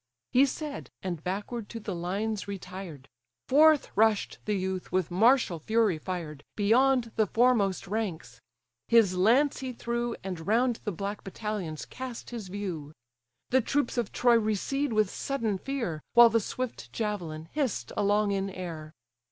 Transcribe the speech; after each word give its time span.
He 0.33 0.47
said; 0.47 0.89
and 1.03 1.23
backward 1.23 1.69
to 1.69 1.79
the 1.79 1.93
lines 1.93 2.47
retired; 2.47 3.07
Forth 3.47 3.91
rush'd 3.95 4.39
the 4.45 4.55
youth 4.55 4.91
with 4.91 5.11
martial 5.11 5.59
fury 5.59 5.99
fired, 5.99 6.43
Beyond 6.55 7.11
the 7.17 7.27
foremost 7.27 7.85
ranks; 7.85 8.41
his 8.87 9.15
lance 9.15 9.59
he 9.59 9.71
threw, 9.71 10.15
And 10.23 10.47
round 10.47 10.77
the 10.85 10.91
black 10.91 11.23
battalions 11.23 11.85
cast 11.85 12.31
his 12.31 12.47
view. 12.47 12.93
The 13.51 13.61
troops 13.61 13.95
of 13.95 14.11
Troy 14.11 14.39
recede 14.39 14.91
with 14.91 15.11
sudden 15.11 15.59
fear, 15.59 16.01
While 16.13 16.31
the 16.31 16.39
swift 16.39 16.91
javelin 16.91 17.49
hiss'd 17.53 17.93
along 17.95 18.31
in 18.31 18.49
air. 18.49 18.93